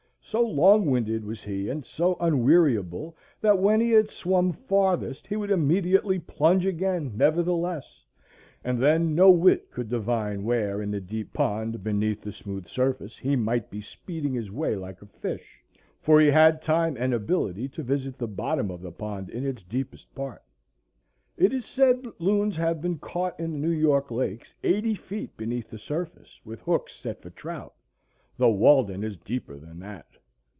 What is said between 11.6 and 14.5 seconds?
beneath the smooth surface, he might be speeding his